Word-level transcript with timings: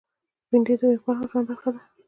بېنډۍ 0.49 0.75
د 0.79 0.81
نېکمرغه 0.91 1.25
ژوند 1.31 1.45
برخه 1.49 1.69
ده 1.73 1.81